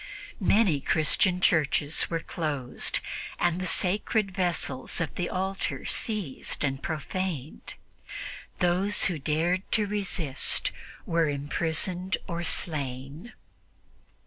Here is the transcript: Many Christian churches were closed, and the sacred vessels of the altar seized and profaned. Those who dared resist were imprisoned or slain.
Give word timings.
Many 0.39 0.81
Christian 0.81 1.39
churches 1.41 2.09
were 2.09 2.21
closed, 2.21 3.01
and 3.37 3.61
the 3.61 3.67
sacred 3.67 4.31
vessels 4.31 4.99
of 4.99 5.13
the 5.13 5.29
altar 5.29 5.85
seized 5.85 6.63
and 6.65 6.81
profaned. 6.81 7.75
Those 8.57 9.03
who 9.05 9.19
dared 9.19 9.61
resist 9.77 10.71
were 11.05 11.29
imprisoned 11.29 12.17
or 12.27 12.43
slain. 12.43 13.33